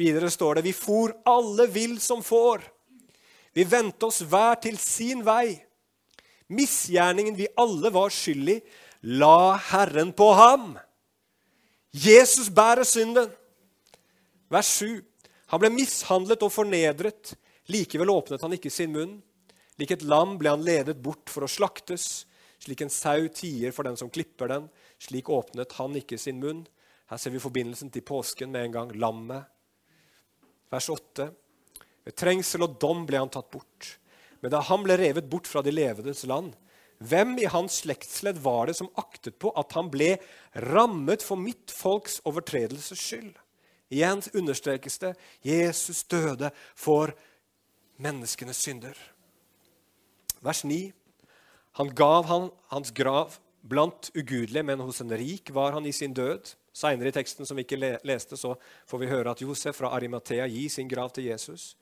[0.00, 2.64] Videre står det vi for alle vill som får.
[3.56, 5.56] Vi vendte oss hver til sin vei.
[6.52, 8.56] Misgjerningen vi alle var skyld i,
[9.16, 10.74] la Herren på ham.
[11.96, 13.30] Jesus bærer synden.
[14.52, 15.00] Vers 7.
[15.54, 17.32] Han ble mishandlet og fornedret.
[17.72, 19.16] Likevel åpnet han ikke sin munn.
[19.80, 22.26] Lik et lam ble han ledet bort for å slaktes.
[22.62, 24.68] Slik en sau tier for den som klipper den.
[25.00, 26.64] Slik åpnet han ikke sin munn.
[27.08, 28.94] Her ser vi forbindelsen til påsken med en gang.
[29.00, 29.48] Lammet.
[30.72, 31.30] Vers 8.
[32.06, 33.96] Ved trengsel og dom ble han tatt bort.
[34.40, 36.52] Men da han ble revet bort fra de levendes land,
[37.02, 40.14] hvem i hans slektsledd var det som aktet på at han ble
[40.70, 43.34] rammet for mitt folks overtredelses skyld?
[43.92, 45.12] Igjen understrekes det
[45.46, 47.12] Jesus døde for
[48.02, 48.96] menneskenes synder.
[50.42, 50.92] Vers 9.
[51.78, 56.14] Han gav han hans grav blant ugudelige, men hos en rik var han i sin
[56.14, 56.54] død.
[56.76, 58.54] Seinere i teksten som vi ikke leste, så
[58.88, 61.74] får vi høre at Josef fra Arimathea gir sin grav til Jesus.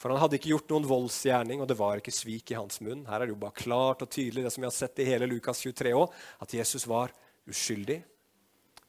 [0.00, 3.02] For han hadde ikke gjort noen voldsgjerning, og det var ikke svik i hans munn.
[3.04, 5.28] Her er det jo bare klart og tydelig det som vi har sett i hele
[5.28, 7.12] Lukas 23 òg, at Jesus var
[7.50, 7.98] uskyldig.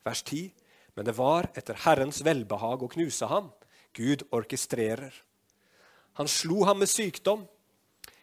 [0.07, 0.47] Vers 10.
[0.95, 3.51] Men det var etter Herrens velbehag å knuse ham.
[3.91, 5.11] Gud orkestrerer.
[6.15, 7.43] Han slo ham med sykdom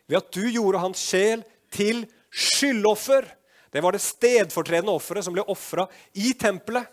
[0.09, 3.29] ved at du gjorde hans sjel til skyldoffer.
[3.69, 5.85] Det var det stedfortredende offeret som ble ofra
[6.17, 6.89] i tempelet.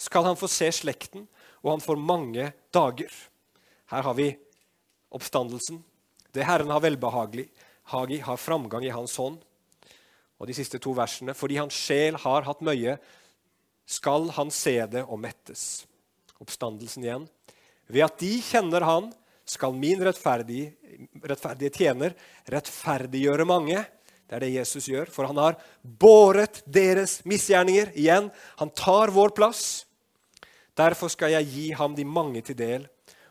[0.00, 1.26] Skal han få se slekten,
[1.60, 3.12] og han får mange dager.
[3.92, 4.30] Her har vi
[5.10, 5.82] oppstandelsen.
[6.32, 7.48] Det Herren har velbehagelig,
[7.90, 9.40] hagi, har framgang i hans hånd.
[10.40, 11.34] Og de siste to versene.
[11.36, 12.96] Fordi hans sjel har hatt møye,
[13.90, 15.84] skal han se det og mettes.
[16.40, 17.26] Oppstandelsen igjen.
[17.90, 19.10] Ved at de kjenner han,
[19.50, 20.76] skal min rettferdige,
[21.26, 22.14] rettferdige tjener
[22.52, 23.82] rettferdiggjøre mange.
[24.30, 27.90] Det er det Jesus gjør, for han har båret deres misgjerninger.
[27.98, 28.28] Igjen,
[28.62, 29.64] han tar vår plass.
[30.78, 32.86] Derfor skal jeg gi ham de mange til del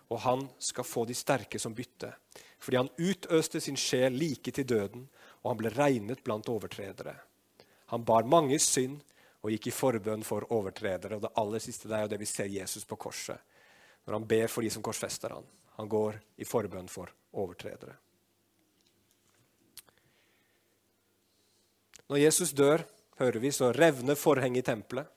[0.09, 2.13] og han skal få de sterke som bytte.
[2.59, 5.07] fordi han utøste sin sjel like til døden,
[5.41, 7.15] og han ble regnet blant overtredere.
[7.85, 8.99] Han bar mange synd
[9.41, 11.15] og gikk i forbønn for overtredere.
[11.15, 13.39] Og det aller siste det er det vi ser Jesus på korset,
[14.05, 15.47] når han ber for de som korsfester han.
[15.79, 17.95] Han går i forbønn for overtredere.
[22.09, 22.83] Når Jesus dør,
[23.21, 25.07] hører vi, så revner forhenget i tempelet.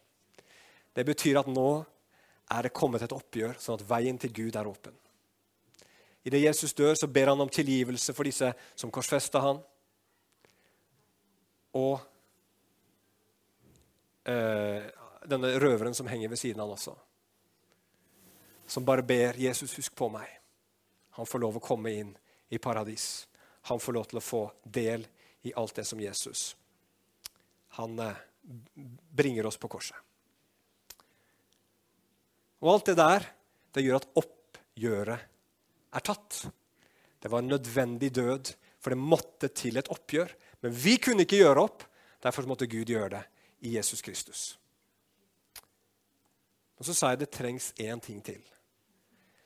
[0.94, 1.84] Det betyr at nå
[2.52, 4.94] er det kommet et oppgjør, sånn at veien til Gud er åpen.
[6.22, 9.58] Idet Jesus dør, så ber han om tilgivelse for disse som korsfesta han.
[11.78, 11.96] Og
[14.28, 14.86] eh,
[15.26, 16.94] denne røveren som henger ved siden av han også.
[18.70, 20.28] Som bare ber Jesus, husk på meg.
[21.18, 22.14] Han får lov å komme inn
[22.54, 23.26] i paradis.
[23.68, 25.04] Han får lov til å få del
[25.42, 26.52] i alt det som Jesus
[27.78, 28.18] Han eh,
[29.10, 29.96] bringer oss på korset.
[32.62, 33.26] Og alt det der,
[33.74, 35.28] det gjør at oppgjøret
[35.92, 36.44] er tatt.
[37.22, 40.30] Det var en nødvendig død, for det måtte til et oppgjør.
[40.62, 41.84] Men vi kunne ikke gjøre opp.
[42.22, 43.22] Derfor måtte Gud gjøre det
[43.66, 44.42] i Jesus Kristus.
[46.78, 48.42] Og Så sa jeg det trengs én ting til.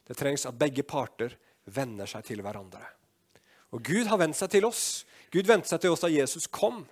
[0.07, 2.85] Det trengs at begge parter venner seg til hverandre.
[3.74, 5.05] Og Gud har vendt seg til oss.
[5.33, 6.85] Gud vendte seg til oss da Jesus kom.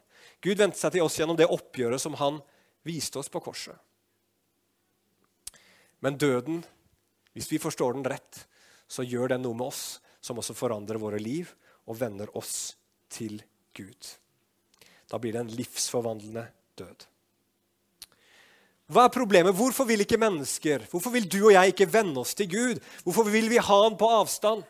[0.43, 2.41] Gud vendte seg til oss gjennom det oppgjøret som han
[2.85, 3.77] viste oss på korset.
[6.05, 6.61] Men døden,
[7.33, 8.45] hvis vi forstår den rett,
[8.87, 9.85] så gjør den noe med oss
[10.25, 11.51] som også forandrer våre liv
[11.88, 12.75] og vender oss
[13.12, 13.40] til
[13.77, 14.12] Gud.
[15.09, 16.47] Da blir det en livsforvandlende
[16.79, 17.09] død.
[18.93, 19.57] Hva er problemet?
[19.57, 22.81] Hvorfor vil ikke mennesker, hvorfor vil du og jeg ikke vende oss til Gud?
[23.05, 24.64] Hvorfor vil vi ha han på avstand?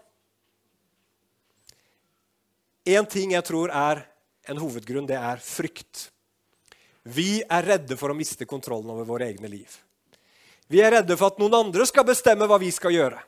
[2.84, 4.04] Én ting jeg tror er
[4.46, 6.10] en hovedgrunn, det er frykt.
[7.02, 9.72] Vi er redde for å miste kontrollen over våre egne liv.
[10.72, 13.20] Vi er redde for at noen andre skal bestemme hva vi skal gjøre.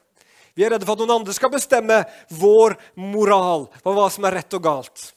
[0.56, 2.00] Vi er redde for at noen andre skal bestemme
[2.32, 5.10] vår moral, hva som er rett og galt.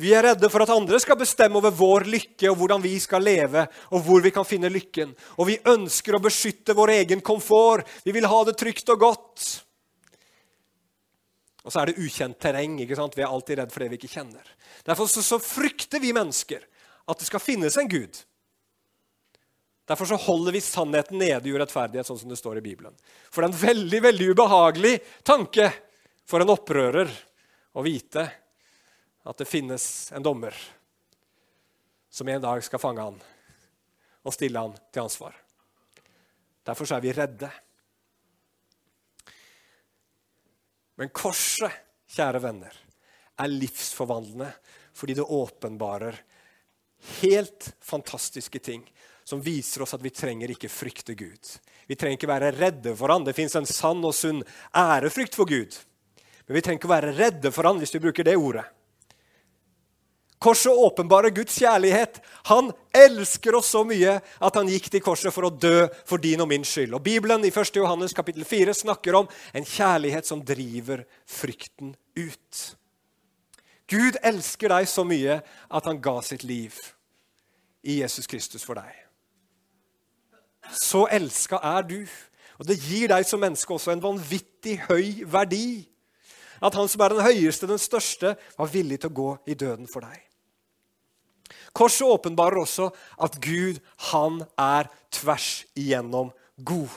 [0.00, 3.22] Vi er redde for at andre skal bestemme over vår lykke og hvordan vi skal
[3.24, 5.12] leve, og hvor vi kan finne lykken.
[5.38, 7.86] Og vi ønsker å beskytte vår egen komfort.
[8.04, 9.46] Vi vil ha det trygt og godt.
[11.62, 12.80] Og så er det ukjent terreng.
[12.82, 13.14] ikke sant?
[13.16, 14.42] Vi er alltid redd for det vi ikke kjenner.
[14.84, 16.64] Derfor så, så frykter vi mennesker
[17.06, 18.24] at det skal finnes en Gud.
[19.88, 22.94] Derfor så holder vi sannheten nede i urettferdighet, sånn som det står i Bibelen.
[23.30, 24.94] For det er en veldig veldig ubehagelig
[25.26, 25.68] tanke
[26.28, 27.10] for en opprører
[27.74, 28.24] å vite
[29.22, 30.54] at det finnes en dommer
[32.12, 33.18] som en dag skal fange han
[34.22, 35.34] og stille han til ansvar.
[36.62, 37.48] Derfor så er vi redde.
[41.00, 41.72] Men korset,
[42.12, 42.74] kjære venner,
[43.40, 44.52] er livsforvandlende
[44.94, 46.18] fordi det åpenbarer
[47.22, 48.84] helt fantastiske ting
[49.32, 51.54] som viser oss at vi trenger ikke frykte Gud.
[51.88, 53.24] Vi trenger ikke være redde for han.
[53.24, 54.42] Det fins en sann og sunn
[54.76, 55.72] ærefrykt for Gud.
[56.46, 58.66] Men vi trenger ikke være redde for han hvis vi bruker det ordet.
[60.42, 62.18] Korset åpenbarer Guds kjærlighet.
[62.50, 66.42] Han elsker oss så mye at han gikk til korset for å dø for din
[66.42, 66.96] og min skyld.
[66.98, 67.70] Og Bibelen i 1.
[67.78, 72.64] Johannes kapittel 4 snakker om en kjærlighet som driver frykten ut.
[73.86, 76.74] Gud elsker deg så mye at han ga sitt liv
[77.86, 79.01] i Jesus Kristus for deg.
[80.70, 82.00] Så elska er du.
[82.60, 85.88] Og det gir deg som menneske også en vanvittig høy verdi.
[86.62, 89.88] At han som er den høyeste, den største, var villig til å gå i døden
[89.90, 90.20] for deg.
[91.74, 92.90] Korset åpenbarer også
[93.24, 93.80] at Gud,
[94.12, 96.30] han er tvers igjennom
[96.62, 96.92] god.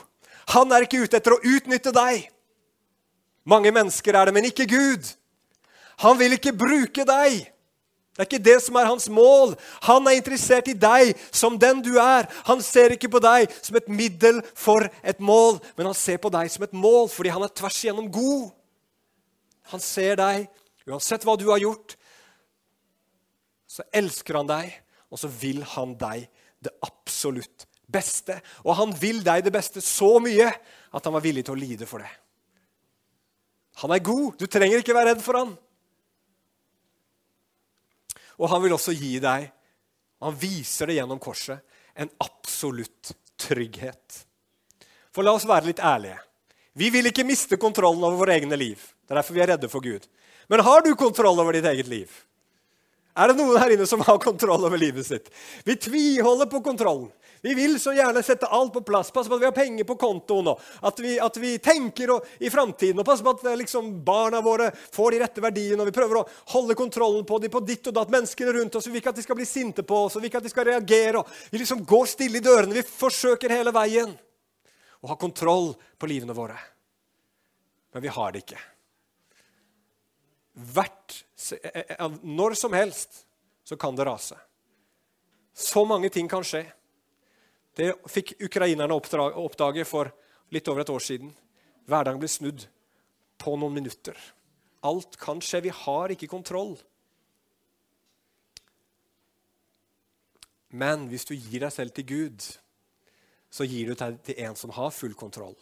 [0.53, 2.27] Han er ikke ute etter å utnytte deg.
[3.47, 5.07] Mange mennesker er det, men ikke Gud.
[6.03, 7.45] Han vil ikke bruke deg.
[8.15, 9.57] Det er ikke det som er hans mål.
[9.83, 12.29] Han er interessert i deg som den du er.
[12.47, 16.31] Han ser ikke på deg som et middel for et mål, men han ser på
[16.31, 18.53] deg som et mål fordi han er tvers igjennom god.
[19.73, 20.47] Han ser deg,
[20.87, 21.97] uansett hva du har gjort,
[23.67, 24.71] så elsker han deg,
[25.11, 26.29] og så vil han deg
[26.63, 28.37] det absolutt beste.
[28.63, 31.89] Og han vil deg det beste så mye at han var villig til å lide
[31.89, 32.13] for det.
[33.83, 34.37] Han er god.
[34.39, 35.51] Du trenger ikke være redd for han.
[38.39, 39.49] Og han vil også gi deg,
[40.23, 41.61] han viser det gjennom korset,
[41.95, 44.21] en absolutt trygghet.
[45.15, 46.19] For la oss være litt ærlige.
[46.75, 48.81] Vi vil ikke miste kontrollen over våre egne liv.
[49.05, 50.07] Det er derfor vi er redde for Gud.
[50.51, 52.11] Men har du kontroll over ditt eget liv?
[53.15, 55.29] Er det noen her inne som har kontroll over livet sitt?
[55.63, 57.07] Vi tviholder på kontrollen.
[57.45, 59.11] Vi vil så gjerne sette alt på plass.
[59.13, 60.47] Passe på at vi har penger på kontoen.
[60.81, 62.97] At, vi, at vi tenker og, i framtiden.
[62.97, 65.77] Og passe på at eh, liksom, barna våre får de rette verdiene.
[65.83, 66.23] og Vi prøver å
[66.55, 68.09] holde kontrollen på dem på ditt og datt.
[68.09, 68.87] Menneskene rundt oss.
[68.89, 70.15] Vi vil ikke at de skal bli sinte på oss.
[70.17, 71.21] Vi vil ikke at de skal reagere.
[71.51, 72.73] Vi liksom går stille i dørene.
[72.79, 74.15] Vi forsøker hele veien
[75.05, 76.57] å ha kontroll på livene våre.
[77.93, 78.63] Men vi har det ikke.
[80.73, 81.19] hvert,
[82.25, 83.21] Når som helst
[83.69, 84.39] så kan det rase.
[85.53, 86.63] Så mange ting kan skje.
[87.75, 90.11] Det fikk ukrainerne oppdage for
[90.53, 91.31] litt over et år siden.
[91.89, 92.65] Hverdagen ble snudd
[93.41, 94.15] på noen minutter.
[94.85, 95.65] Alt kan skje.
[95.65, 96.77] Vi har ikke kontroll.
[100.75, 102.45] Men hvis du gir deg selv til Gud,
[103.51, 105.55] så gir du deg til en som har full kontroll,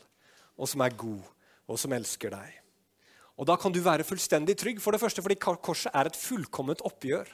[0.58, 1.21] og som er god,
[1.69, 2.60] og som elsker deg.
[3.38, 6.82] Og Da kan du være fullstendig trygg, for det første fordi korset er et fullkomment
[6.86, 7.30] oppgjør.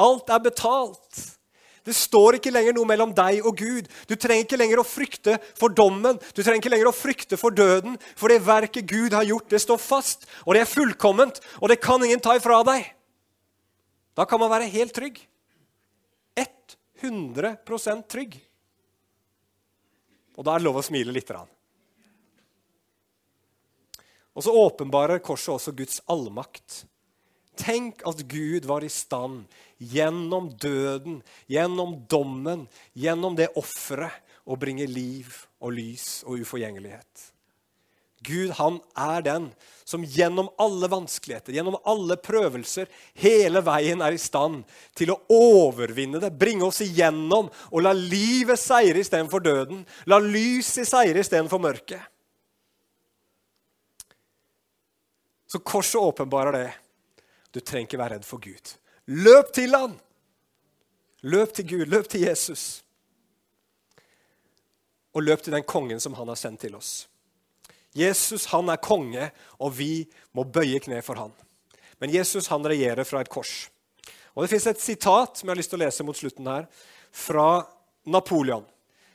[0.00, 1.20] Alt er betalt.
[1.82, 3.88] Det står ikke lenger noe mellom deg og Gud.
[4.06, 7.54] Du trenger ikke lenger å frykte for dommen, du trenger ikke lenger å frykte for
[7.54, 11.72] døden, for det verket Gud har gjort, det står fast, og det er fullkomment, og
[11.72, 12.86] det kan ingen ta ifra deg.
[14.14, 15.22] Da kan man være helt trygg.
[17.02, 18.36] 100% trygg.
[20.38, 21.32] Og da er det lov å smile litt.
[24.32, 26.84] Og så åpenbarer korset også Guds allmakt.
[27.62, 29.44] Tenk at Gud var i stand
[29.78, 31.20] gjennom døden,
[31.50, 32.66] gjennom dommen,
[32.98, 35.30] gjennom det offeret, å bringe liv
[35.62, 37.28] og lys og uforgjengelighet.
[38.22, 39.48] Gud han er den
[39.86, 42.86] som gjennom alle vanskeligheter, gjennom alle prøvelser,
[43.18, 44.62] hele veien er i stand
[44.98, 49.82] til å overvinne det, bringe oss igjennom og la livet seire istedenfor døden.
[50.06, 52.02] La lyset seire istedenfor mørket.
[55.50, 56.70] Så korset åpenbarer det.
[57.52, 58.74] Du trenger ikke være redd for Gud.
[59.12, 59.98] Løp til han!
[61.22, 62.82] Løp til Gud, løp til Jesus.
[65.14, 67.06] Og løp til den kongen som han har sendt til oss.
[67.94, 69.28] Jesus han er konge,
[69.60, 71.34] og vi må bøye kne for han.
[72.00, 73.68] Men Jesus han regjerer fra et kors.
[74.32, 76.66] Og Det fins et sitat som jeg har lyst til å lese mot slutten her,
[77.12, 77.62] fra
[78.08, 78.64] Napoleon.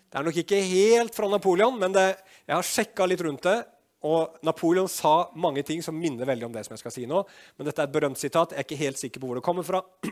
[0.07, 2.05] Det er nok ikke helt fra Napoleon, men det,
[2.45, 3.57] jeg har sjekka litt rundt det.
[4.05, 7.23] Og Napoleon sa mange ting som minner veldig om det som jeg skal si nå.
[7.57, 8.53] Men dette er et berømt sitat.
[8.53, 9.81] Jeg er ikke helt sikker på hvor det kommer fra.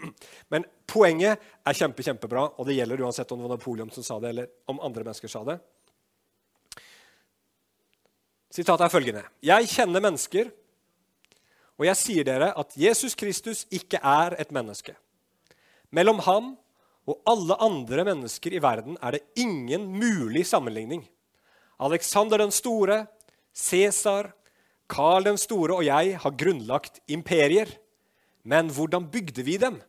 [0.54, 4.18] Men poenget er kjempe, kjempebra, og det gjelder uansett om det var Napoleon som sa
[4.24, 5.60] det, eller om andre mennesker sa det.
[8.56, 10.50] Sitatet er følgende.: Jeg kjenner mennesker,
[11.76, 14.96] og jeg sier dere at Jesus Kristus ikke er et menneske.
[15.94, 16.56] Mellom ham
[17.06, 21.04] og alle andre mennesker i verden er det ingen mulig sammenligning.
[21.84, 23.06] Alexander den store,
[23.56, 24.34] Cæsar,
[24.92, 27.70] Karl den store og jeg har grunnlagt imperier.
[28.44, 29.80] Men hvordan bygde vi dem?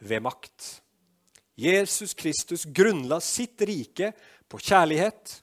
[0.00, 0.82] Ved makt.
[1.60, 4.12] Jesus Kristus grunnla sitt rike
[4.48, 5.38] på kjærlighet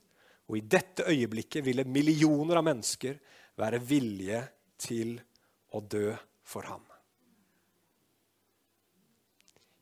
[0.48, 3.18] og i dette øyeblikket ville millioner av mennesker
[3.60, 4.44] være villige
[4.80, 5.18] til
[5.76, 6.14] å dø
[6.48, 6.84] for ham.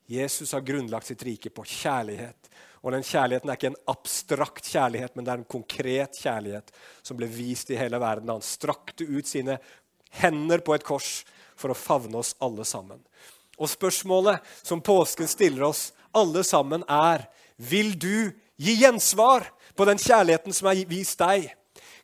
[0.10, 2.50] Jesus har grunnlagt sitt rike på kjærlighet.
[2.86, 6.70] Og den kjærligheten er ikke en abstrakt kjærlighet, men det er en konkret kjærlighet
[7.02, 8.30] som ble vist i hele verden.
[8.30, 9.58] Han strakte ut sine
[10.22, 11.24] hender på et kors
[11.58, 13.02] for å favne oss alle sammen.
[13.58, 17.26] Og spørsmålet som påsken stiller oss alle sammen, er
[17.58, 18.30] vil du
[18.62, 21.50] gi gjensvar på den kjærligheten som er vist deg.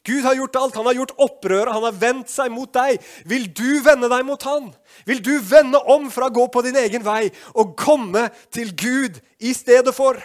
[0.01, 0.75] Gud har gjort alt.
[0.79, 1.73] Han har gjort opprøret.
[1.75, 2.97] Han har vendt seg mot deg.
[3.29, 4.71] Vil du vende deg mot han?
[5.05, 9.21] Vil du vende om fra å gå på din egen vei og komme til Gud
[9.37, 10.17] i stedet for?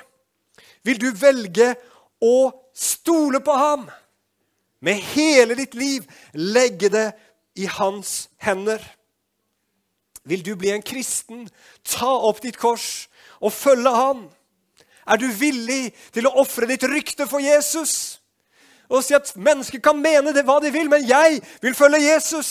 [0.86, 1.72] Vil du velge
[2.22, 3.86] å stole på ham?
[4.84, 7.08] Med hele ditt liv legge det
[7.58, 8.82] i hans hender?
[10.26, 11.46] Vil du bli en kristen,
[11.86, 13.06] ta opp ditt kors
[13.40, 14.24] og følge han?
[15.06, 18.18] Er du villig til å ofre ditt rykte for Jesus?
[18.90, 22.50] Og si at mennesker kan mene det hva de vil, men jeg vil følge Jesus.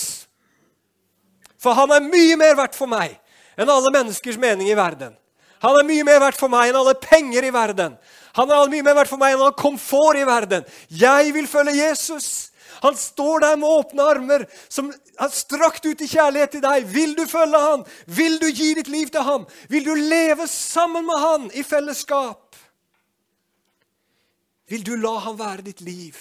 [1.60, 3.16] For han er mye mer verdt for meg
[3.56, 5.14] enn alle menneskers mening i verden.
[5.66, 7.96] Han er mye mer verdt for meg enn alle penger i verden.
[8.38, 10.66] Han er mye mer verdt for meg enn all komfort i verden.
[10.94, 12.52] Jeg vil følge Jesus.
[12.84, 16.86] Han står der med åpne armer, som har strakt ut i kjærlighet til deg.
[16.92, 17.82] Vil du følge han?
[18.06, 19.46] Vil du gi ditt liv til ham?
[19.72, 22.54] Vil du leve sammen med han i fellesskap?
[24.70, 26.20] Vil du la han være ditt liv?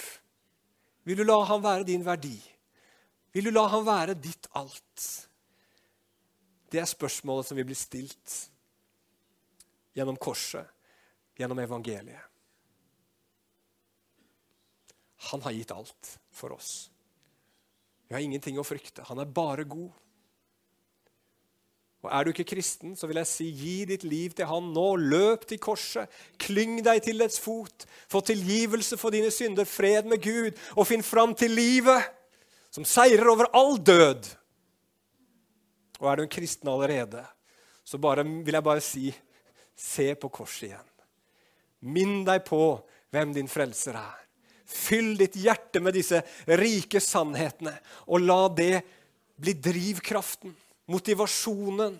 [1.05, 2.37] Vil du la han være din verdi?
[3.35, 5.07] Vil du la han være ditt alt?
[6.71, 8.39] Det er spørsmålet som vil bli stilt
[9.95, 10.67] gjennom korset,
[11.39, 12.31] gjennom evangeliet.
[15.31, 16.89] Han har gitt alt for oss.
[18.07, 19.05] Vi har ingenting å frykte.
[19.07, 19.93] Han er bare god.
[22.05, 24.85] Og Er du ikke kristen, så vil jeg si gi ditt liv til han nå.
[25.01, 26.11] Løp til korset.
[26.37, 27.87] Klyng deg til dets fot.
[28.11, 32.05] Få tilgivelse for dine synder, fred med Gud, og finn fram til livet,
[32.69, 34.29] som seirer over all død.
[35.97, 37.23] Og er du en kristen allerede,
[37.85, 39.07] så bare, vil jeg bare si
[39.75, 40.91] se på korset igjen.
[41.85, 42.61] Minn deg på
[43.13, 44.21] hvem din frelser er.
[44.65, 46.23] Fyll ditt hjerte med disse
[46.57, 47.75] rike sannhetene,
[48.09, 48.79] og la det
[49.35, 50.55] bli drivkraften
[50.91, 51.99] motivasjonen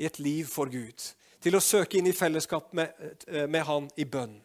[0.00, 1.02] i et liv for Gud.
[1.40, 2.92] Til å søke inn i fellesskap med,
[3.26, 4.40] eh, med Han i bønn.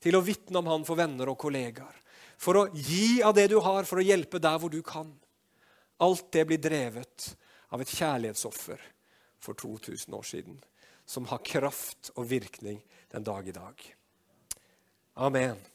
[0.00, 1.94] Til å vitne om Han for venner og kollegaer.
[2.38, 5.12] For å gi av det du har, for å hjelpe der hvor du kan.
[6.00, 7.36] Alt det blir drevet
[7.70, 8.80] av et kjærlighetsoffer
[9.38, 10.62] for 2000 år siden,
[11.12, 12.80] som har kraft og virkning
[13.12, 13.82] den dag i dag.
[15.14, 15.71] Amen.